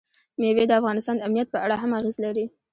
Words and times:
مېوې 0.39 0.63
د 0.67 0.71
افغانستان 0.79 1.15
د 1.17 1.21
امنیت 1.27 1.47
په 1.51 1.59
اړه 1.65 1.75
هم 1.81 1.91
اغېز 1.99 2.15
لري. 2.25 2.45